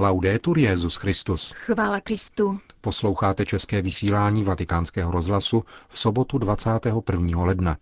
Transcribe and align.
Laudetur 0.00 0.58
Jezus 0.58 0.96
Christus. 0.96 1.52
Chvála 1.52 2.00
Kristu. 2.00 2.58
Posloucháte 2.80 3.46
české 3.46 3.82
vysílání 3.82 4.44
Vatikánského 4.44 5.12
rozhlasu 5.12 5.64
v 5.88 5.98
sobotu 5.98 6.38
21. 6.38 7.44
ledna. 7.44 7.76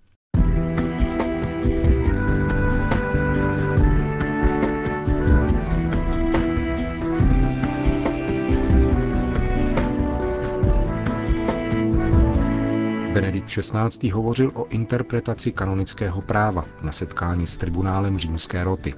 Benedikt 13.12 13.48
XVI. 13.48 14.10
hovořil 14.10 14.52
o 14.54 14.66
interpretaci 14.66 15.52
kanonického 15.52 16.22
práva 16.22 16.64
na 16.82 16.92
setkání 16.92 17.46
s 17.46 17.58
tribunálem 17.58 18.18
římské 18.18 18.64
roty. 18.64 18.94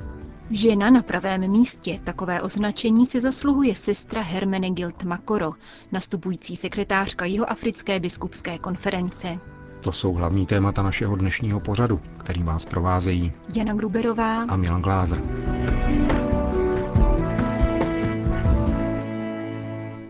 Žena 0.50 0.90
na 0.90 1.02
pravém 1.02 1.50
místě. 1.50 2.00
Takové 2.04 2.42
označení 2.42 3.06
se 3.06 3.20
zasluhuje 3.20 3.74
sestra 3.74 4.22
Hermenegild 4.22 5.02
Makoro, 5.04 5.52
nastupující 5.92 6.56
sekretářka 6.56 7.24
Jihoafrické 7.24 8.00
biskupské 8.00 8.58
konference. 8.58 9.38
To 9.82 9.92
jsou 9.92 10.12
hlavní 10.14 10.46
témata 10.46 10.82
našeho 10.82 11.16
dnešního 11.16 11.60
pořadu, 11.60 12.00
který 12.18 12.42
vás 12.42 12.64
provázejí 12.64 13.32
Jana 13.54 13.74
Gruberová 13.74 14.42
a 14.42 14.56
Milan 14.56 14.82
Glázer. 14.82 15.22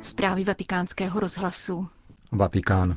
Zprávy 0.00 0.44
vatikánského 0.44 1.20
rozhlasu. 1.20 1.88
Vatikán. 2.32 2.96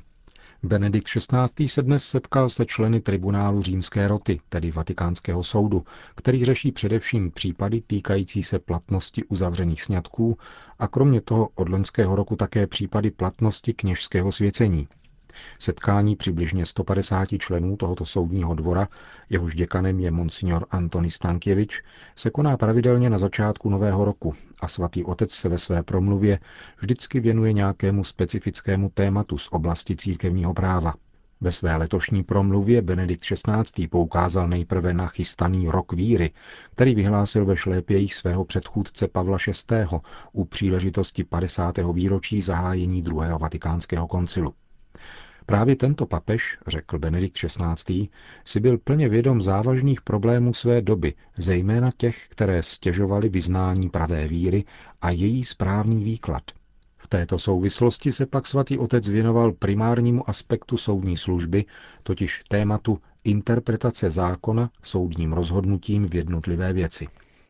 Benedikt 0.64 1.08
XVI. 1.08 1.68
se 1.68 1.82
dnes 1.82 2.04
setkal 2.04 2.50
se 2.50 2.66
členy 2.66 3.00
tribunálu 3.02 3.62
římské 3.62 4.08
roty, 4.08 4.40
tedy 4.50 4.72
Vatikánského 4.72 5.44
soudu, 5.44 5.84
který 6.16 6.46
řeší 6.46 6.72
především 6.72 7.32
případy 7.32 7.82
týkající 7.82 8.44
se 8.44 8.60
platnosti 8.60 9.24
uzavřených 9.24 9.84
sňatků 9.84 10.38
a 10.80 10.88
kromě 10.88 11.22
toho 11.22 11.50
od 11.56 11.70
loňského 11.70 12.16
roku 12.16 12.36
také 12.36 12.68
případy 12.68 13.12
platnosti 13.12 13.74
kněžského 13.74 14.32
svěcení. 14.32 14.88
Setkání 15.60 16.16
přibližně 16.16 16.66
150 16.66 17.28
členů 17.40 17.78
tohoto 17.78 18.06
soudního 18.06 18.56
dvora, 18.56 18.88
jehož 19.30 19.56
děkanem 19.56 20.00
je 20.00 20.12
monsignor 20.12 20.66
Antoni 20.72 21.12
Stankěvič, 21.12 21.82
se 22.16 22.30
koná 22.30 22.58
pravidelně 22.58 23.10
na 23.10 23.18
začátku 23.18 23.70
nového 23.70 24.06
roku 24.06 24.36
a 24.62 24.68
svatý 24.68 25.04
otec 25.04 25.32
se 25.32 25.50
ve 25.50 25.58
své 25.58 25.84
promluvě 25.84 26.40
vždycky 26.80 27.20
věnuje 27.20 27.54
nějakému 27.54 28.04
specifickému 28.04 28.90
tématu 28.94 29.38
z 29.38 29.48
oblasti 29.52 29.96
církevního 29.96 30.54
práva. 30.54 30.94
Ve 31.42 31.52
své 31.52 31.76
letošní 31.76 32.24
promluvě 32.24 32.82
Benedikt 32.82 33.24
XVI. 33.24 33.88
poukázal 33.88 34.48
nejprve 34.48 34.94
na 34.94 35.08
chystaný 35.08 35.68
rok 35.68 35.94
víry, 35.94 36.32
který 36.72 36.96
vyhlásil 36.96 37.46
ve 37.46 37.56
šlépějích 37.58 38.16
svého 38.16 38.46
předchůdce 38.46 39.08
Pavla 39.08 39.38
VI. 39.48 39.86
u 40.32 40.46
příležitosti 40.46 41.24
50. 41.24 41.76
výročí 41.94 42.42
zahájení 42.42 43.02
druhého 43.02 43.40
vatikánského 43.40 44.08
koncilu. 44.08 44.54
Právě 45.52 45.76
tento 45.76 46.06
papež, 46.06 46.58
řekl 46.68 47.00
Benedikt 47.00 47.36
XVI., 47.38 48.08
si 48.46 48.60
byl 48.60 48.78
plně 48.78 49.10
vědom 49.10 49.42
závažných 49.42 50.02
problémů 50.02 50.54
své 50.54 50.82
doby, 50.82 51.14
zejména 51.38 51.90
těch, 51.98 52.26
které 52.30 52.64
stěžovaly 52.64 53.30
vyznání 53.30 53.90
pravé 53.90 54.28
víry 54.28 54.64
a 55.02 55.10
její 55.10 55.44
správný 55.44 56.04
výklad. 56.04 56.42
V 56.98 57.08
této 57.08 57.40
souvislosti 57.40 58.12
se 58.12 58.26
pak 58.26 58.48
svatý 58.48 58.78
otec 58.78 59.08
věnoval 59.10 59.52
primárnímu 59.52 60.30
aspektu 60.30 60.78
soudní 60.78 61.18
služby, 61.18 61.66
totiž 62.04 62.44
tématu 62.48 63.00
interpretace 63.24 64.12
zákona 64.12 64.70
soudním 64.84 65.34
rozhodnutím 65.34 66.08
v 66.08 66.16
jednotlivé 66.16 66.74
věci. 66.74 67.08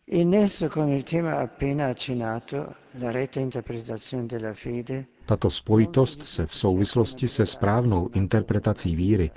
In 0.07 0.29
nesso 0.29 0.69
con 0.69 0.89
il 0.89 1.03
tema 1.03 1.31
appena 1.33 1.87
accennato, 1.87 2.57
la 3.01 3.11
retta 3.11 3.39
interpretazione 3.39 4.27
della 4.27 4.53
fede, 4.53 5.05
tato 5.25 5.49
spojitost 5.49 6.23
se 6.23 6.45
v 6.45 6.55
souvislosti 6.55 7.27
se 7.27 7.45
správnou 7.45 8.09
interpretací 8.13 8.95
víry 8.95 9.31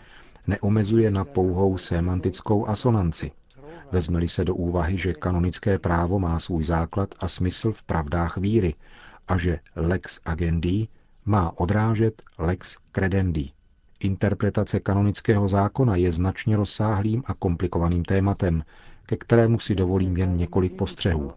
neomezuje 0.46 1.10
na 1.10 1.24
pouhou 1.24 1.78
semantickou 1.78 2.68
asonanci. 2.68 3.30
Vezmeli 3.92 4.28
se 4.28 4.44
do 4.44 4.54
úvahy, 4.54 4.98
že 4.98 5.12
kanonické 5.12 5.78
právo 5.78 6.18
má 6.18 6.38
svůj 6.38 6.64
základ 6.64 7.14
a 7.18 7.28
smysl 7.28 7.72
v 7.72 7.82
pravdách 7.82 8.36
víry 8.36 8.74
a 9.28 9.36
že 9.36 9.58
lex 9.76 10.20
agendi 10.24 10.88
má 11.24 11.58
odrážet 11.58 12.22
lex 12.38 12.76
credendi. 12.92 13.50
Interpretace 14.00 14.80
kanonického 14.80 15.48
zákona 15.48 15.96
je 15.96 16.12
značně 16.12 16.56
rozsáhlým 16.56 17.22
a 17.26 17.34
komplikovaným 17.34 18.04
tématem, 18.04 18.62
ke 19.06 19.16
kterému 19.16 19.58
si 19.58 19.74
dovolím 19.74 20.16
jen 20.16 20.36
několik 20.36 20.76
postřehů 20.76 21.32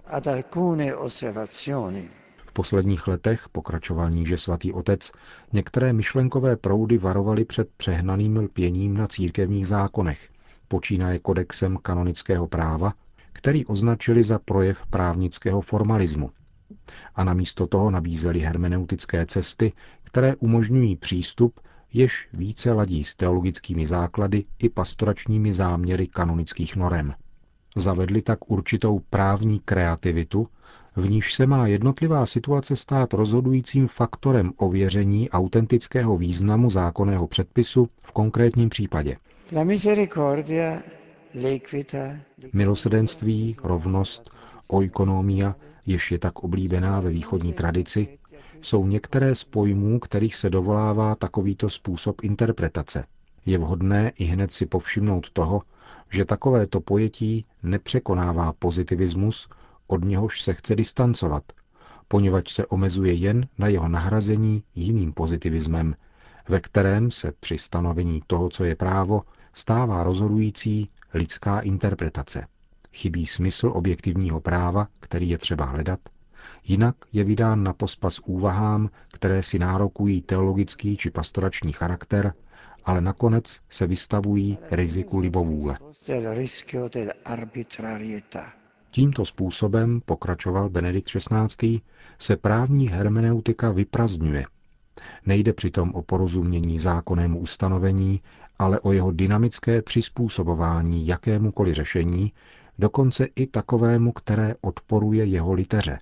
posledních 2.58 3.08
letech, 3.08 3.50
pokračoval 3.50 4.10
níže 4.10 4.38
svatý 4.38 4.74
otec, 4.74 5.12
některé 5.54 5.94
myšlenkové 5.94 6.56
proudy 6.56 6.98
varovaly 6.98 7.46
před 7.46 7.70
přehnaným 7.78 8.38
lpěním 8.38 8.98
na 8.98 9.08
církevních 9.08 9.68
zákonech, 9.68 10.30
počínaje 10.68 11.20
kodexem 11.20 11.78
kanonického 11.82 12.48
práva, 12.48 12.94
který 13.34 13.66
označili 13.66 14.24
za 14.24 14.40
projev 14.40 14.86
právnického 14.88 15.62
formalismu. 15.62 16.30
A 17.16 17.24
namísto 17.24 17.68
toho 17.68 17.92
nabízeli 17.92 18.40
hermeneutické 18.40 19.26
cesty, 19.26 19.74
které 20.04 20.36
umožňují 20.36 20.96
přístup, 20.96 21.60
jež 21.94 22.30
více 22.34 22.74
ladí 22.74 23.04
s 23.04 23.16
teologickými 23.16 23.86
základy 23.86 24.46
i 24.60 24.70
pastoračními 24.70 25.54
záměry 25.54 26.08
kanonických 26.08 26.76
norem. 26.76 27.14
Zavedli 27.76 28.22
tak 28.22 28.52
určitou 28.52 29.00
právní 29.00 29.60
kreativitu, 29.60 30.48
v 30.98 31.10
níž 31.10 31.34
se 31.34 31.46
má 31.48 31.68
jednotlivá 31.68 32.26
situace 32.26 32.76
stát 32.76 33.14
rozhodujícím 33.14 33.88
faktorem 33.88 34.54
ověření 34.58 35.30
autentického 35.30 36.18
významu 36.18 36.70
zákonného 36.70 37.28
předpisu 37.28 37.88
v 38.04 38.12
konkrétním 38.12 38.70
případě. 38.70 39.18
Milosrdenství, 42.54 43.56
rovnost, 43.64 44.30
oikonomia, 44.68 45.56
jež 45.86 46.12
je 46.12 46.20
tak 46.20 46.40
oblíbená 46.44 47.00
ve 47.00 47.10
východní 47.10 47.54
tradici, 47.54 48.08
jsou 48.62 48.88
některé 48.88 49.36
z 49.36 49.44
pojmů, 49.44 50.00
kterých 50.00 50.36
se 50.36 50.50
dovolává 50.50 51.16
takovýto 51.16 51.70
způsob 51.70 52.24
interpretace. 52.24 53.04
Je 53.46 53.58
vhodné 53.58 54.12
i 54.18 54.24
hned 54.26 54.52
si 54.52 54.66
povšimnout 54.66 55.32
toho, 55.32 55.62
že 56.10 56.26
takovéto 56.26 56.80
pojetí 56.82 57.46
nepřekonává 57.64 58.54
pozitivismus, 58.60 59.48
od 59.88 60.04
něhož 60.06 60.42
se 60.42 60.54
chce 60.54 60.76
distancovat, 60.76 61.44
poněvadž 62.08 62.52
se 62.52 62.66
omezuje 62.66 63.14
jen 63.14 63.48
na 63.58 63.68
jeho 63.68 63.88
nahrazení 63.88 64.64
jiným 64.76 65.14
pozitivismem, 65.14 65.96
ve 66.50 66.60
kterém 66.60 67.12
se 67.12 67.32
při 67.40 67.58
stanovení 67.58 68.22
toho, 68.28 68.50
co 68.50 68.64
je 68.64 68.76
právo, 68.76 69.22
stává 69.54 70.04
rozhodující 70.04 70.90
lidská 71.14 71.60
interpretace. 71.60 72.48
Chybí 72.94 73.28
smysl 73.28 73.72
objektivního 73.76 74.42
práva, 74.42 74.88
který 75.00 75.30
je 75.30 75.38
třeba 75.38 75.66
hledat, 75.66 76.00
jinak 76.64 76.96
je 77.14 77.24
vydán 77.24 77.64
na 77.64 77.74
pospas 77.74 78.20
úvahám, 78.20 78.90
které 79.14 79.44
si 79.44 79.60
nárokují 79.60 80.22
teologický 80.22 80.98
či 80.98 81.10
pastorační 81.10 81.74
charakter, 81.74 82.34
ale 82.86 83.02
nakonec 83.02 83.60
se 83.70 83.88
vystavují 83.88 84.58
riziku 84.72 85.20
libovůle. 85.20 85.78
Tímto 88.92 89.26
způsobem, 89.26 90.02
pokračoval 90.06 90.70
Benedikt 90.70 91.10
XVI., 91.10 91.82
se 92.20 92.36
právní 92.36 92.90
hermeneutika 92.90 93.72
vyprazňuje. 93.72 94.46
Nejde 95.26 95.54
přitom 95.54 95.92
o 95.94 96.02
porozumění 96.02 96.80
zákonnému 96.80 97.40
ustanovení, 97.40 98.22
ale 98.60 98.80
o 98.80 98.92
jeho 98.92 99.12
dynamické 99.12 99.82
přizpůsobování 99.82 101.08
jakémukoliv 101.08 101.76
řešení, 101.76 102.34
dokonce 102.80 103.28
i 103.36 103.48
takovému, 103.48 104.12
které 104.12 104.56
odporuje 104.62 105.26
jeho 105.26 105.54
liteře. 105.54 106.00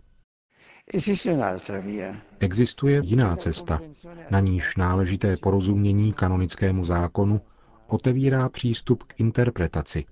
Existuje 2.39 3.01
jiná 3.03 3.35
cesta, 3.35 3.81
na 4.29 4.39
níž 4.39 4.77
náležité 4.77 5.37
porozumění 5.37 6.13
kanonickému 6.13 6.85
zákonu 6.85 7.41
otevírá 7.87 8.49
přístup 8.49 9.03
k 9.03 9.19
interpretaci, 9.19 10.05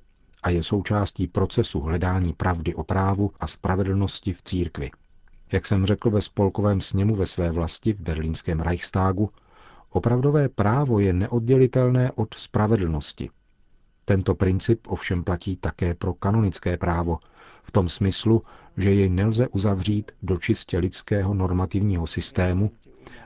a 0.44 0.50
je 0.50 0.64
součástí 0.64 1.28
procesu 1.28 1.80
hledání 1.82 2.34
pravdy 2.34 2.76
o 2.76 2.84
právu 2.84 3.32
a 3.40 3.48
spravedlnosti 3.48 4.34
v 4.34 4.42
církvi. 4.42 4.92
Jak 5.52 5.66
jsem 5.68 5.86
řekl 5.86 6.10
ve 6.10 6.22
spolkovém 6.22 6.82
sněmu 6.82 7.16
ve 7.16 7.26
své 7.26 7.52
vlasti 7.52 7.94
v 7.94 8.02
berlínském 8.02 8.60
Reichstagu, 8.60 9.30
opravdové 9.90 10.50
právo 10.50 11.00
je 11.00 11.14
neoddělitelné 11.14 12.12
od 12.12 12.34
spravedlnosti. 12.34 13.30
Tento 14.06 14.36
princip 14.36 14.88
ovšem 14.88 15.24
platí 15.24 15.56
také 15.56 15.94
pro 15.94 16.14
kanonické 16.14 16.78
právo, 16.78 17.20
v 17.64 17.72
tom 17.72 17.90
smyslu, 17.90 18.44
že 18.78 18.94
jej 18.94 19.10
nelze 19.10 19.48
uzavřít 19.48 20.12
do 20.24 20.38
čistě 20.38 20.78
lidského 20.78 21.34
normativního 21.34 22.08
systému, 22.08 22.72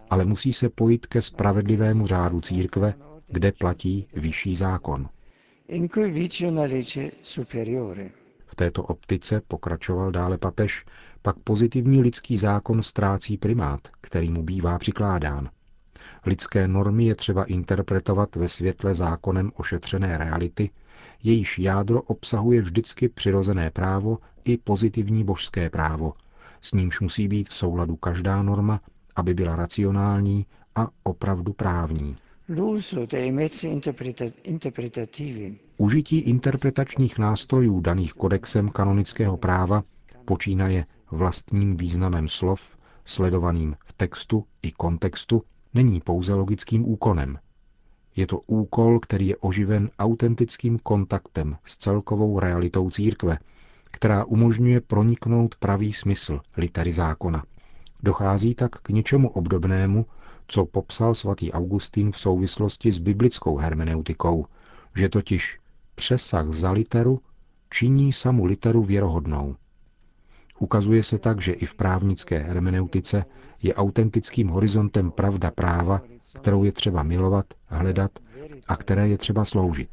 ale 0.10 0.26
musí 0.26 0.54
se 0.54 0.70
pojít 0.70 1.08
ke 1.08 1.22
spravedlivému 1.22 2.08
řádu 2.08 2.42
církve, 2.42 2.94
kde 3.28 3.52
platí 3.52 4.08
vyšší 4.14 4.56
zákon 4.56 5.10
V 8.46 8.56
této 8.56 8.84
optice, 8.84 9.42
pokračoval 9.48 10.12
dále 10.12 10.38
papež, 10.38 10.86
pak 11.22 11.36
pozitivní 11.40 12.02
lidský 12.02 12.38
zákon 12.38 12.84
ztrácí 12.84 13.38
primát, 13.38 13.88
který 14.02 14.30
mu 14.32 14.44
bývá 14.44 14.78
přikládán. 14.78 15.50
Lidské 16.26 16.68
normy 16.68 17.06
je 17.06 17.16
třeba 17.16 17.44
interpretovat 17.44 18.36
ve 18.36 18.48
světle 18.48 18.96
zákonem 18.96 19.52
ošetřené 19.56 20.18
reality, 20.18 20.70
jejíž 21.24 21.60
jádro 21.60 22.02
obsahuje 22.02 22.62
vždycky 22.62 23.10
přirozené 23.10 23.72
právo 23.72 24.18
i 24.46 24.58
pozitivní 24.58 25.24
božské 25.24 25.70
právo, 25.70 26.14
s 26.62 26.72
nímž 26.72 27.00
musí 27.00 27.28
být 27.28 27.50
v 27.50 27.54
souladu 27.54 27.96
každá 27.96 28.42
norma, 28.44 28.82
aby 29.16 29.34
byla 29.34 29.56
racionální 29.56 30.46
a 30.76 30.88
opravdu 31.04 31.54
právní. 31.54 32.16
Užití 35.78 36.18
interpretačních 36.20 37.18
nástrojů 37.20 37.80
daných 37.80 38.14
kodexem 38.14 38.70
kanonického 38.70 39.38
práva 39.38 39.84
počínaje 40.26 40.86
vlastním 41.12 41.78
významem 41.78 42.28
slov, 42.28 42.78
sledovaným 43.06 43.76
v 43.86 43.94
textu 43.94 44.46
i 44.62 44.72
kontextu, 44.72 45.44
není 45.74 46.02
pouze 46.02 46.34
logickým 46.34 46.90
úkonem. 46.90 47.40
Je 48.16 48.28
to 48.28 48.40
úkol, 48.40 49.00
který 49.00 49.28
je 49.28 49.38
oživen 49.38 49.90
autentickým 50.00 50.80
kontaktem 50.80 51.58
s 51.66 51.78
celkovou 51.78 52.40
realitou 52.40 52.90
církve, 52.90 53.40
která 53.92 54.26
umožňuje 54.26 54.82
proniknout 54.82 55.56
pravý 55.56 55.94
smysl 55.94 56.42
litery 56.58 56.94
zákona. 56.94 57.44
Dochází 58.04 58.56
tak 58.56 58.72
k 58.82 58.90
něčemu 58.90 59.30
obdobnému, 59.30 60.06
co 60.48 60.66
popsal 60.66 61.16
svatý 61.16 61.52
Augustín 61.52 62.12
v 62.12 62.20
souvislosti 62.20 62.92
s 62.92 62.98
biblickou 63.00 63.58
hermeneutikou, 63.58 64.46
že 64.96 65.10
totiž 65.10 65.60
přesah 65.96 66.52
za 66.52 66.72
literu 66.72 67.22
činí 67.70 68.14
samu 68.14 68.46
literu 68.46 68.84
věrohodnou. 68.84 69.56
Ukazuje 70.60 71.04
se 71.04 71.18
tak, 71.18 71.42
že 71.42 71.54
i 71.54 71.66
v 71.66 71.76
právnické 71.76 72.38
hermeneutice 72.40 73.26
je 73.62 73.74
autentickým 73.76 74.48
horizontem 74.48 75.12
pravda 75.12 75.52
práva, 75.52 76.02
kterou 76.34 76.64
je 76.64 76.72
třeba 76.72 77.04
milovat, 77.04 77.46
hledat 77.66 78.12
a 78.68 78.76
které 78.76 79.08
je 79.08 79.18
třeba 79.18 79.46
sloužit. 79.46 79.90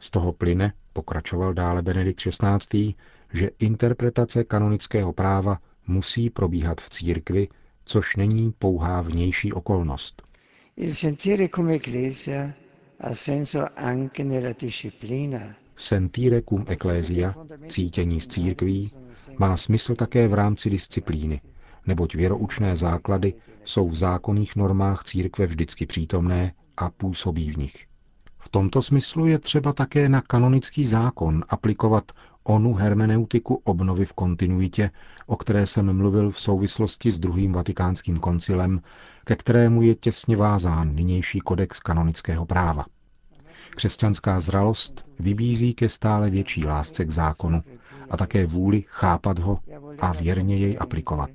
Z 0.00 0.10
toho 0.10 0.32
plyne, 0.32 0.72
pokračoval 0.92 1.54
dále 1.54 1.82
Benedikt 1.82 2.20
XVI., 2.20 2.94
že 3.32 3.50
interpretace 3.58 4.44
kanonického 4.44 5.12
práva 5.12 5.58
musí 5.88 6.30
probíhat 6.30 6.80
v 6.80 6.90
církvi, 6.90 7.48
což 7.84 8.16
není 8.16 8.52
pouhá 8.58 9.00
vnější 9.02 9.52
okolnost. 9.52 10.22
Sentire 15.76 16.42
cum 16.42 16.64
ecclesia, 16.68 17.34
cítění 17.68 18.20
z 18.20 18.26
církví, 18.26 18.92
má 19.38 19.56
smysl 19.56 19.94
také 19.94 20.28
v 20.28 20.34
rámci 20.34 20.70
disciplíny, 20.70 21.40
neboť 21.86 22.14
věroučné 22.14 22.76
základy 22.76 23.34
jsou 23.64 23.88
v 23.88 23.96
zákonných 23.96 24.56
normách 24.56 25.04
církve 25.04 25.46
vždycky 25.46 25.86
přítomné 25.86 26.52
a 26.76 26.90
působí 26.90 27.50
v 27.50 27.58
nich. 27.58 27.86
V 28.38 28.48
tomto 28.48 28.82
smyslu 28.82 29.26
je 29.26 29.38
třeba 29.38 29.72
také 29.72 30.08
na 30.08 30.20
kanonický 30.20 30.86
zákon 30.86 31.44
aplikovat 31.48 32.12
onu 32.48 32.74
hermeneutiku 32.74 33.54
obnovy 33.64 34.04
v 34.04 34.12
kontinuitě, 34.12 34.90
o 35.26 35.36
které 35.36 35.66
jsem 35.66 35.96
mluvil 35.96 36.30
v 36.30 36.40
souvislosti 36.40 37.10
s 37.10 37.18
druhým 37.18 37.52
vatikánským 37.52 38.16
koncilem, 38.18 38.80
ke 39.24 39.36
kterému 39.36 39.82
je 39.82 39.94
těsně 39.94 40.36
vázán 40.36 40.94
nynější 40.94 41.40
kodex 41.40 41.80
kanonického 41.80 42.46
práva. 42.46 42.86
Křesťanská 43.70 44.40
zralost 44.40 45.06
vybízí 45.18 45.74
ke 45.74 45.88
stále 45.88 46.30
větší 46.30 46.64
lásce 46.64 47.04
k 47.04 47.10
zákonu 47.10 47.62
a 48.10 48.16
také 48.16 48.46
vůli 48.46 48.84
chápat 48.86 49.38
ho 49.38 49.58
a 50.00 50.12
věrně 50.12 50.56
jej 50.56 50.76
aplikovat. 50.80 51.30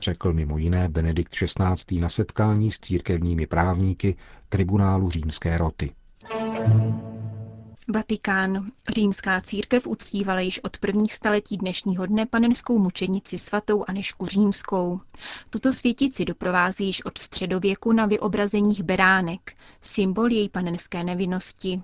Řekl 0.00 0.32
mimo 0.32 0.58
jiné 0.58 0.88
Benedikt 0.88 1.32
XVI. 1.34 2.00
na 2.00 2.08
setkání 2.08 2.70
s 2.70 2.80
církevními 2.80 3.46
právníky 3.46 4.16
tribunálu 4.48 5.10
římské 5.10 5.58
roty. 5.58 5.90
Vatikán. 7.92 8.70
Římská 8.94 9.40
církev 9.40 9.86
uctívala 9.86 10.40
již 10.40 10.60
od 10.64 10.78
prvních 10.78 11.14
staletí 11.14 11.56
dnešního 11.56 12.06
dne 12.06 12.26
panenskou 12.26 12.78
mučenici 12.78 13.38
svatou 13.38 13.84
Anešku 13.88 14.26
Římskou. 14.26 15.00
Tuto 15.50 15.72
světici 15.72 16.24
doprovází 16.24 16.86
již 16.86 17.04
od 17.04 17.18
středověku 17.18 17.92
na 17.92 18.06
vyobrazeních 18.06 18.82
beránek, 18.82 19.52
symbol 19.82 20.32
její 20.32 20.48
panenské 20.48 21.04
nevinnosti. 21.04 21.82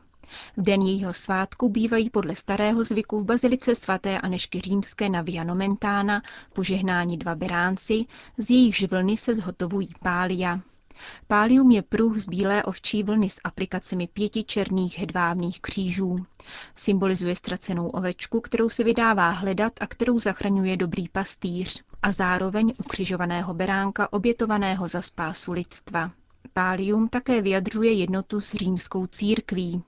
V 0.56 0.62
den 0.62 0.82
jejího 0.82 1.12
svátku 1.12 1.69
bývají 1.69 2.11
podle 2.11 2.37
starého 2.37 2.85
zvyku 2.85 3.20
v 3.20 3.25
bazilice 3.25 3.75
svaté 3.75 4.20
Anešky 4.20 4.61
Římské 4.61 5.08
na 5.08 5.23
Vianomentána 5.23 6.23
požehnání 6.53 7.17
dva 7.17 7.35
beránci, 7.35 8.05
z 8.38 8.50
jejichž 8.50 8.82
vlny 8.82 9.17
se 9.17 9.35
zhotovují 9.35 9.88
pália. 10.03 10.61
Pálium 11.26 11.70
je 11.70 11.82
pruh 11.82 12.16
z 12.16 12.26
bílé 12.28 12.62
ovčí 12.64 13.02
vlny 13.02 13.31
s 13.31 13.40
aplikacemi 13.44 14.06
pěti 14.12 14.44
černých 14.44 14.98
hedvábných 14.98 15.60
křížů. 15.60 16.26
Symbolizuje 16.76 17.37
ztracenou 17.37 17.88
ovečku, 17.88 18.40
kterou 18.40 18.69
se 18.69 18.84
vydává 18.84 19.31
hledat 19.31 19.72
a 19.81 19.87
kterou 19.87 20.19
zachraňuje 20.19 20.76
dobrý 20.76 21.08
pastýř 21.08 21.82
a 22.02 22.12
zároveň 22.12 22.72
ukřižovaného 22.78 23.54
beránka 23.54 24.12
obětovaného 24.12 24.88
za 24.88 25.02
spásu 25.02 25.52
lidstva. 25.52 26.10
Pálium 26.52 27.08
také 27.08 27.43
vyjadřuje 27.43 27.93
jednotu 27.93 28.40
s 28.40 28.54
římskou 28.54 29.06
církví. 29.06 29.82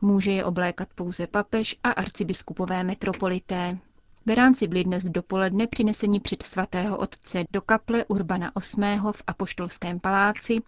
Může 0.00 0.32
je 0.32 0.44
oblékat 0.44 0.88
pouze 0.94 1.26
papež 1.26 1.76
a 1.84 1.90
arcibiskupové 1.90 2.84
metropolité. 2.84 3.78
Beránci 4.26 4.68
byli 4.68 4.84
dnes 4.84 5.04
dopoledne 5.04 5.66
přineseni 5.66 6.20
před 6.20 6.42
svatého 6.42 6.96
otce 6.96 7.44
do 7.50 7.60
kaple 7.62 8.04
Urbana 8.04 8.52
VIII. 8.76 8.98
v 9.12 9.22
Apoštolském 9.26 10.00
paláci, 10.00 10.58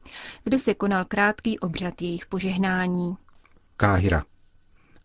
kde 0.44 0.58
se 0.58 0.74
konal 0.74 1.04
krátký 1.04 1.58
obřad 1.58 2.02
jejich 2.02 2.26
požehnání. 2.26 3.16
Káhira. 3.76 4.24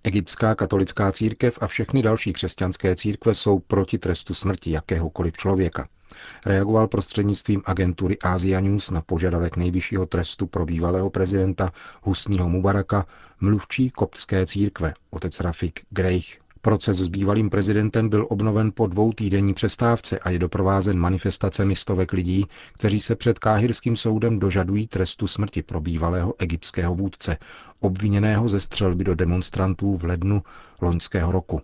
Egyptská 0.03 0.55
katolická 0.55 1.11
církev 1.11 1.57
a 1.61 1.67
všechny 1.67 2.01
další 2.01 2.33
křesťanské 2.33 2.95
církve 2.95 3.35
jsou 3.35 3.59
proti 3.59 3.97
trestu 3.97 4.33
smrti 4.33 4.71
jakéhokoliv 4.71 5.37
člověka. 5.37 5.87
Reagoval 6.45 6.87
prostřednictvím 6.87 7.61
agentury 7.65 8.19
Asia 8.19 8.59
News 8.59 8.91
na 8.91 9.01
požadavek 9.01 9.57
nejvyššího 9.57 10.05
trestu 10.05 10.47
pro 10.47 10.65
bývalého 10.65 11.09
prezidenta 11.09 11.71
Husního 12.01 12.49
Mubaraka 12.49 13.05
mluvčí 13.41 13.89
koptské 13.89 14.45
církve, 14.45 14.93
otec 15.09 15.39
Rafik 15.39 15.81
Grejch. 15.89 16.41
Proces 16.63 16.97
s 16.97 17.07
bývalým 17.07 17.49
prezidentem 17.49 18.09
byl 18.09 18.27
obnoven 18.29 18.71
po 18.75 18.87
dvou 18.87 19.13
týdenní 19.13 19.53
přestávce 19.53 20.19
a 20.19 20.29
je 20.29 20.39
doprovázen 20.39 20.99
manifestacemi 20.99 21.75
stovek 21.75 22.13
lidí, 22.13 22.45
kteří 22.73 22.99
se 22.99 23.15
před 23.15 23.39
káhirským 23.39 23.95
soudem 23.95 24.39
dožadují 24.39 24.87
trestu 24.87 25.27
smrti 25.27 25.61
pro 25.61 25.81
bývalého 25.81 26.33
egyptského 26.39 26.95
vůdce, 26.95 27.37
obviněného 27.79 28.49
ze 28.49 28.59
střelby 28.59 29.03
do 29.03 29.15
demonstrantů 29.15 29.97
v 29.97 30.03
lednu 30.03 30.43
loňského 30.81 31.31
roku. 31.31 31.61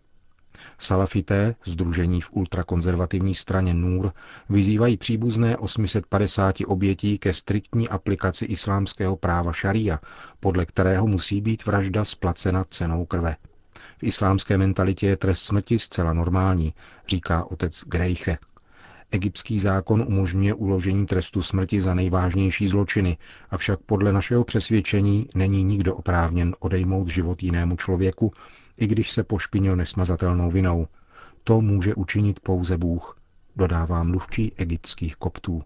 Salafité, 0.78 1.56
združení 1.66 2.22
v 2.22 2.30
ultrakonzervativní 2.34 3.36
straně 3.36 3.74
Nur, 3.74 4.14
vyzývají 4.50 4.98
příbuzné 4.98 5.58
850 5.58 6.56
obětí 6.66 7.18
ke 7.20 7.34
striktní 7.34 7.90
aplikaci 7.90 8.46
islámského 8.46 9.16
práva 9.16 9.54
šaria, 9.54 10.00
podle 10.40 10.66
kterého 10.66 11.08
musí 11.08 11.42
být 11.42 11.66
vražda 11.66 12.06
splacena 12.06 12.64
cenou 12.64 13.06
krve. 13.06 13.36
V 13.98 14.04
islámské 14.04 14.58
mentalitě 14.58 15.08
je 15.08 15.18
trest 15.18 15.40
smrti 15.40 15.80
zcela 15.80 16.14
normální, 16.14 16.74
říká 17.08 17.46
otec 17.52 17.84
Grejche. 17.88 18.38
Egyptský 19.12 19.60
zákon 19.60 20.06
umožňuje 20.08 20.54
uložení 20.54 21.06
trestu 21.06 21.42
smrti 21.42 21.82
za 21.82 21.94
nejvážnější 21.94 22.68
zločiny, 22.68 23.18
avšak 23.50 23.80
podle 23.80 24.14
našeho 24.14 24.44
přesvědčení 24.44 25.28
není 25.36 25.64
nikdo 25.64 25.96
oprávněn 25.96 26.56
odejmout 26.60 27.08
život 27.08 27.44
jinému 27.44 27.76
člověku, 27.76 28.32
i 28.78 28.88
když 28.88 29.12
se 29.12 29.24
pošpinil 29.24 29.76
nesmazatelnou 29.76 30.52
vinou. 30.52 30.88
To 31.44 31.62
může 31.62 31.96
učinit 31.96 32.40
pouze 32.40 32.78
Bůh, 32.78 33.18
dodává 33.56 34.04
mluvčí 34.04 34.54
egyptských 34.58 35.16
koptů. 35.16 35.64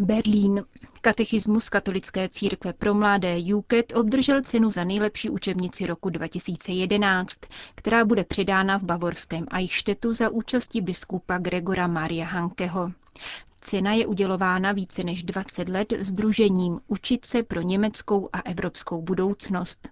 Berlín. 0.00 0.64
Katechismus 1.00 1.68
katolické 1.68 2.28
církve 2.28 2.72
pro 2.72 2.94
mladé 2.94 3.36
UKET 3.54 3.92
obdržel 3.96 4.40
cenu 4.42 4.70
za 4.70 4.84
nejlepší 4.84 5.30
učebnici 5.30 5.86
roku 5.86 6.10
2011, 6.10 7.38
která 7.74 8.04
bude 8.04 8.24
předána 8.24 8.78
v 8.78 8.82
bavorském 8.82 9.46
Eichstättu 9.52 10.12
za 10.12 10.28
účasti 10.28 10.80
biskupa 10.80 11.38
Gregora 11.38 11.86
Maria 11.86 12.26
Hankeho. 12.26 12.92
Cena 13.60 13.92
je 13.92 14.06
udělována 14.06 14.72
více 14.72 15.04
než 15.04 15.22
20 15.22 15.68
let 15.68 15.92
združením 16.00 16.80
Učit 16.88 17.24
se 17.24 17.42
pro 17.42 17.60
německou 17.60 18.28
a 18.32 18.40
evropskou 18.40 19.02
budoucnost. 19.02 19.88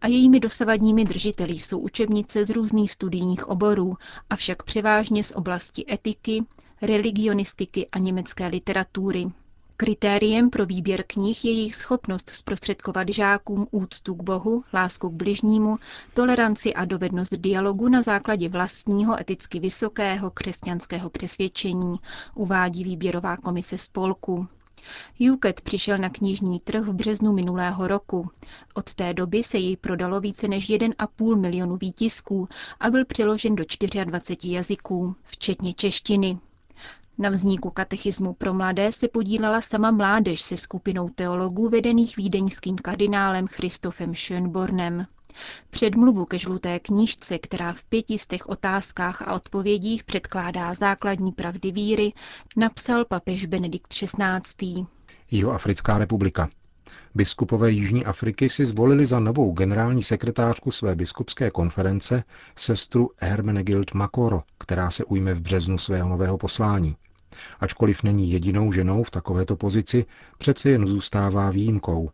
A 0.00 0.06
jejími 0.06 0.40
dosavadními 0.40 1.04
držiteli 1.04 1.52
jsou 1.52 1.78
učebnice 1.78 2.46
z 2.46 2.50
různých 2.50 2.92
studijních 2.92 3.48
oborů, 3.48 3.96
avšak 4.30 4.62
převážně 4.62 5.24
z 5.24 5.32
oblasti 5.32 5.84
etiky, 5.92 6.44
religionistiky 6.82 7.88
a 7.92 7.98
německé 7.98 8.46
literatury. 8.46 9.26
Kritériem 9.80 10.50
pro 10.50 10.66
výběr 10.66 11.04
knih 11.06 11.44
je 11.44 11.52
jejich 11.52 11.74
schopnost 11.74 12.30
zprostředkovat 12.30 13.08
žákům 13.08 13.66
úctu 13.70 14.14
k 14.14 14.22
Bohu, 14.22 14.64
lásku 14.74 15.10
k 15.10 15.12
bližnímu, 15.12 15.78
toleranci 16.14 16.74
a 16.74 16.84
dovednost 16.84 17.34
dialogu 17.34 17.88
na 17.88 18.02
základě 18.02 18.48
vlastního 18.48 19.20
eticky 19.20 19.60
vysokého 19.60 20.30
křesťanského 20.30 21.10
přesvědčení, 21.10 21.96
uvádí 22.34 22.84
výběrová 22.84 23.36
komise 23.36 23.78
spolku. 23.78 24.46
Juket 25.18 25.60
přišel 25.60 25.98
na 25.98 26.10
knižní 26.10 26.58
trh 26.60 26.84
v 26.84 26.92
březnu 26.92 27.32
minulého 27.32 27.88
roku. 27.88 28.30
Od 28.74 28.94
té 28.94 29.14
doby 29.14 29.42
se 29.42 29.58
jej 29.58 29.76
prodalo 29.76 30.20
více 30.20 30.48
než 30.48 30.70
1,5 30.70 31.40
milionu 31.40 31.76
výtisků 31.76 32.48
a 32.80 32.90
byl 32.90 33.04
přeložen 33.04 33.54
do 33.56 33.64
24 34.04 34.52
jazyků, 34.52 35.14
včetně 35.24 35.74
češtiny. 35.74 36.38
Na 37.20 37.30
vzniku 37.30 37.70
katechismu 37.70 38.32
pro 38.32 38.54
mladé 38.54 38.92
se 38.92 39.08
podílela 39.08 39.60
sama 39.60 39.90
mládež 39.90 40.40
se 40.40 40.56
skupinou 40.56 41.08
teologů 41.08 41.68
vedených 41.68 42.16
vídeňským 42.16 42.76
kardinálem 42.76 43.46
Christofem 43.46 44.14
Schönbornem. 44.14 45.06
Předmluvu 45.70 46.24
ke 46.24 46.38
žluté 46.38 46.78
knížce, 46.80 47.38
která 47.38 47.72
v 47.72 47.84
pětistech 47.84 48.48
otázkách 48.48 49.22
a 49.22 49.34
odpovědích 49.34 50.04
předkládá 50.04 50.74
základní 50.74 51.32
pravdy 51.32 51.72
víry, 51.72 52.12
napsal 52.56 53.04
papež 53.04 53.46
Benedikt 53.46 53.88
XVI. 53.94 54.86
Jihoafrická 55.30 55.98
republika. 55.98 56.48
Biskupové 57.14 57.70
Jižní 57.70 58.04
Afriky 58.04 58.48
si 58.48 58.66
zvolili 58.66 59.06
za 59.06 59.20
novou 59.20 59.52
generální 59.52 60.02
sekretářku 60.02 60.70
své 60.70 60.94
biskupské 60.94 61.50
konference 61.50 62.24
sestru 62.56 63.10
Hermenegild 63.20 63.94
Makoro, 63.94 64.42
která 64.58 64.90
se 64.90 65.04
ujme 65.04 65.34
v 65.34 65.40
březnu 65.40 65.78
svého 65.78 66.08
nového 66.08 66.38
poslání. 66.38 66.96
Ačkoliv 67.60 68.02
není 68.02 68.30
jedinou 68.30 68.72
ženou 68.72 69.02
v 69.02 69.10
takovéto 69.10 69.56
pozici, 69.56 70.06
přece 70.38 70.70
jen 70.70 70.86
zůstává 70.86 71.50
výjimkou. 71.50 72.10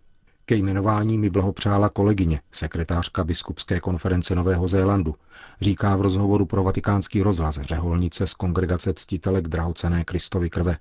Ke 0.46 0.54
jmenování 0.54 1.18
mi 1.18 1.30
blahopřála 1.30 1.88
kolegyně, 1.88 2.40
sekretářka 2.52 3.24
Biskupské 3.24 3.80
konference 3.80 4.34
Nového 4.34 4.68
Zélandu, 4.68 5.14
říká 5.60 5.96
v 5.96 6.00
rozhovoru 6.00 6.46
pro 6.46 6.62
vatikánský 6.62 7.22
rozhlas 7.22 7.60
řeholnice 7.60 8.26
z 8.26 8.34
kongregace 8.34 8.94
ctitelek 8.94 9.48
drahocené 9.48 10.04
Kristovy 10.04 10.50
krve 10.50 10.76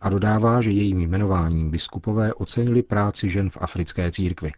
a 0.00 0.08
dodává, 0.08 0.60
že 0.60 0.70
jejím 0.70 1.00
jmenováním 1.00 1.70
biskupové 1.70 2.34
ocenili 2.34 2.82
práci 2.82 3.28
žen 3.28 3.50
v 3.50 3.58
africké 3.60 4.10
církvi. 4.10 4.52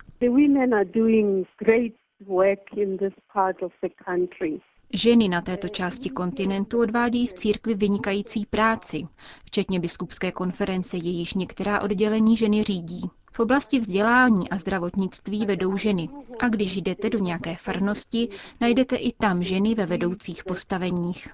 Ženy 4.94 5.28
na 5.28 5.40
této 5.40 5.68
části 5.68 6.10
kontinentu 6.10 6.80
odvádějí 6.80 7.26
v 7.26 7.34
církvi 7.34 7.74
vynikající 7.74 8.46
práci, 8.46 9.02
včetně 9.44 9.80
biskupské 9.80 10.32
konference, 10.32 10.96
jejíž 10.96 11.34
některá 11.34 11.82
oddělení 11.82 12.36
ženy 12.36 12.62
řídí. 12.62 13.02
V 13.32 13.40
oblasti 13.40 13.78
vzdělání 13.78 14.50
a 14.50 14.56
zdravotnictví 14.56 15.46
vedou 15.46 15.76
ženy. 15.76 16.08
A 16.38 16.48
když 16.48 16.76
jdete 16.76 17.10
do 17.10 17.18
nějaké 17.18 17.56
farnosti, 17.56 18.28
najdete 18.60 18.96
i 18.96 19.12
tam 19.12 19.42
ženy 19.42 19.74
ve 19.74 19.86
vedoucích 19.86 20.44
postaveních. 20.44 21.28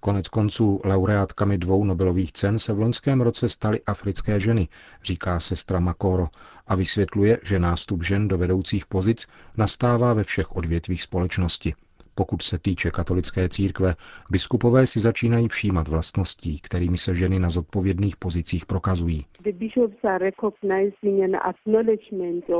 Konec 0.00 0.28
konců 0.28 0.80
laureátkami 0.84 1.58
dvou 1.58 1.84
Nobelových 1.84 2.32
cen 2.32 2.58
se 2.58 2.72
v 2.72 2.78
loňském 2.78 3.20
roce 3.20 3.48
staly 3.48 3.80
africké 3.86 4.40
ženy, 4.40 4.68
říká 5.04 5.40
sestra 5.40 5.80
Makoro 5.80 6.28
a 6.66 6.74
vysvětluje, 6.74 7.38
že 7.42 7.58
nástup 7.58 8.02
žen 8.02 8.28
do 8.28 8.38
vedoucích 8.38 8.86
pozic 8.86 9.26
nastává 9.56 10.14
ve 10.14 10.24
všech 10.24 10.56
odvětvích 10.56 11.02
společnosti. 11.02 11.74
Pokud 12.14 12.42
se 12.42 12.58
týče 12.58 12.90
katolické 12.90 13.48
církve, 13.48 13.94
biskupové 14.30 14.86
si 14.86 15.00
začínají 15.00 15.48
všímat 15.48 15.88
vlastností, 15.88 16.60
kterými 16.60 16.98
se 16.98 17.14
ženy 17.14 17.38
na 17.38 17.50
zodpovědných 17.50 18.16
pozicích 18.16 18.66
prokazují. 18.66 19.26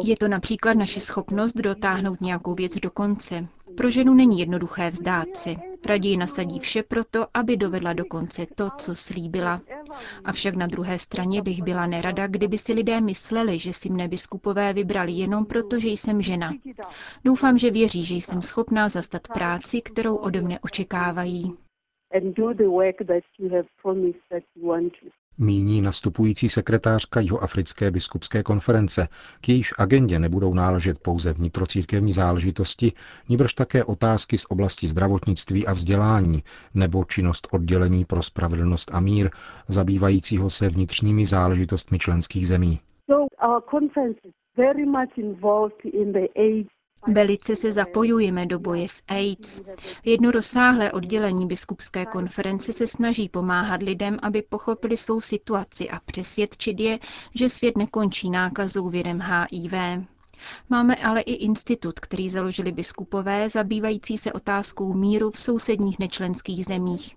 Je 0.05 0.17
to 0.17 0.29
například 0.29 0.75
naše 0.77 1.01
schopnost 1.01 1.57
dotáhnout 1.57 2.21
nějakou 2.21 2.55
věc 2.55 2.77
do 2.77 2.91
konce. 2.91 3.47
Pro 3.77 3.91
ženu 3.91 4.15
není 4.15 4.39
jednoduché 4.39 4.91
vzdát 4.91 5.37
se. 5.37 5.55
Raději 5.87 6.17
nasadí 6.17 6.59
vše 6.59 6.83
proto, 6.83 7.27
aby 7.35 7.57
dovedla 7.57 7.93
do 7.93 8.05
konce 8.05 8.47
to, 8.55 8.71
co 8.79 8.95
slíbila. 8.95 9.61
Avšak 10.25 10.57
na 10.57 10.67
druhé 10.67 10.99
straně 10.99 11.43
bych 11.43 11.63
byla 11.63 11.87
nerada, 11.87 12.27
kdyby 12.27 12.59
si 12.59 12.73
lidé 12.73 13.01
mysleli, 13.01 13.59
že 13.59 13.73
si 13.73 13.91
mne 13.91 14.09
biskupové 14.09 14.73
vybrali 14.73 15.13
jenom 15.13 15.47
proto, 15.47 15.79
že 15.79 15.89
jsem 15.89 16.23
žena. 16.23 16.53
Doufám, 17.25 17.59
že 17.59 17.71
věří, 17.71 18.05
že 18.05 18.15
jsem 18.15 18.43
schopná 18.43 18.89
zastat 18.89 19.29
práci, 19.29 19.81
kterou 19.81 20.17
ode 20.17 20.41
mne 20.41 20.59
očekávají. 20.59 21.57
Míní 25.39 25.83
nastupující 25.83 26.49
sekretářka 26.49 27.21
Jihoafrické 27.21 27.91
biskupské 27.91 28.43
konference, 28.43 29.09
k 29.41 29.49
jejíž 29.49 29.75
agendě 29.79 30.19
nebudou 30.19 30.55
náležet 30.55 30.99
pouze 30.99 31.33
vnitrocírkevní 31.33 32.13
záležitosti, 32.13 32.93
níbrž 33.29 33.55
také 33.55 33.85
otázky 33.85 34.39
z 34.39 34.45
oblasti 34.49 34.89
zdravotnictví 34.89 35.67
a 35.67 35.73
vzdělání 35.73 36.43
nebo 36.75 37.05
činnost 37.05 37.49
oddělení 37.53 38.05
pro 38.05 38.23
spravedlnost 38.23 38.91
a 38.95 39.01
mír, 39.01 39.31
zabývajícího 39.69 40.51
se 40.51 40.69
vnitřními 40.69 41.27
záležitostmi 41.27 41.99
členských 41.99 42.49
zemí. 42.49 42.81
So 43.07 43.27
Velice 47.09 47.57
se 47.57 47.73
zapojujeme 47.73 48.47
do 48.47 48.59
boje 48.59 48.89
s 48.89 49.03
AIDS. 49.09 49.63
Jedno 50.05 50.31
rozsáhlé 50.31 50.93
oddělení 50.93 51.47
biskupské 51.47 52.07
konference 52.07 52.73
se 52.73 52.87
snaží 52.87 53.29
pomáhat 53.29 53.83
lidem, 53.83 54.19
aby 54.23 54.43
pochopili 54.43 54.97
svou 54.97 55.21
situaci 55.21 55.91
a 55.91 56.01
přesvědčit 56.01 56.81
je, 56.81 56.99
že 57.35 57.49
svět 57.49 57.79
nekončí 57.79 58.31
nákazou 58.31 58.89
virem 58.89 59.21
HIV. 59.21 59.73
Máme 60.69 60.97
ale 60.97 61.21
i 61.21 61.33
institut, 61.33 62.01
který 62.01 62.31
založili 62.31 62.73
biskupové, 62.73 63.49
zabývající 63.51 64.19
se 64.19 64.33
otázkou 64.33 64.95
míru 64.95 65.31
v 65.31 65.39
sousedních 65.39 65.99
nečlenských 65.99 66.65
zemích. 66.65 67.17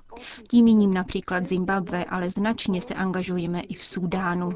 Tím 0.50 0.66
míním 0.66 0.94
například 0.94 1.44
Zimbabwe, 1.44 2.06
ale 2.06 2.30
značně 2.30 2.82
se 2.82 2.94
angažujeme 2.94 3.62
i 3.62 3.74
v 3.74 3.84
Súdánu. 3.84 4.52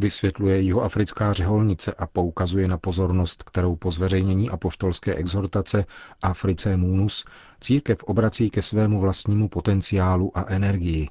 Vysvětluje 0.00 0.60
jihoafrická 0.60 1.32
řeholnice 1.32 1.94
a 1.94 2.06
poukazuje 2.06 2.68
na 2.68 2.78
pozornost, 2.78 3.42
kterou 3.42 3.76
po 3.76 3.90
zveřejnění 3.90 4.50
apoštolské 4.50 5.14
exhortace 5.14 5.84
Africe 6.22 6.76
Munus 6.76 7.24
církev 7.60 8.04
obrací 8.04 8.50
ke 8.50 8.62
svému 8.62 9.00
vlastnímu 9.00 9.48
potenciálu 9.48 10.38
a 10.38 10.44
energii. 10.48 11.08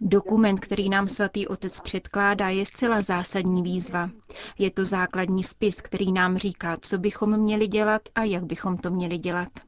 Dokument, 0.00 0.60
který 0.60 0.88
nám 0.88 1.08
svatý 1.08 1.46
otec 1.46 1.80
předkládá, 1.80 2.48
je 2.48 2.66
zcela 2.66 3.00
zásadní 3.00 3.62
výzva. 3.62 4.10
Je 4.58 4.70
to 4.70 4.84
základní 4.84 5.44
spis, 5.44 5.80
který 5.80 6.12
nám 6.12 6.36
říká, 6.36 6.76
co 6.80 6.98
bychom 6.98 7.40
měli 7.40 7.66
dělat 7.66 8.02
a 8.14 8.24
jak 8.24 8.44
bychom 8.44 8.76
to 8.76 8.90
měli 8.90 9.18
dělat. 9.18 9.65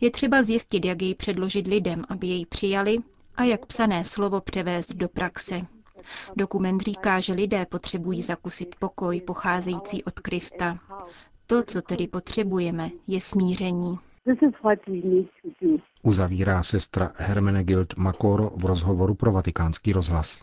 Je 0.00 0.10
třeba 0.10 0.42
zjistit, 0.42 0.84
jak 0.84 1.02
jej 1.02 1.14
předložit 1.14 1.66
lidem, 1.66 2.04
aby 2.08 2.26
jej 2.26 2.46
přijali 2.46 2.98
a 3.36 3.44
jak 3.44 3.66
psané 3.66 4.04
slovo 4.04 4.40
převést 4.40 4.92
do 4.92 5.08
praxe. 5.08 5.60
Dokument 6.36 6.80
říká, 6.80 7.20
že 7.20 7.32
lidé 7.32 7.66
potřebují 7.66 8.22
zakusit 8.22 8.76
pokoj 8.78 9.20
pocházející 9.20 10.04
od 10.04 10.20
Krista. 10.20 10.78
To, 11.46 11.62
co 11.62 11.82
tedy 11.82 12.06
potřebujeme, 12.06 12.90
je 13.06 13.20
smíření. 13.20 13.98
Uzavírá 16.02 16.62
sestra 16.62 17.12
Hermenegild 17.16 17.96
Makoro 17.96 18.50
v 18.56 18.64
rozhovoru 18.64 19.14
pro 19.14 19.32
vatikánský 19.32 19.92
rozhlas. 19.92 20.42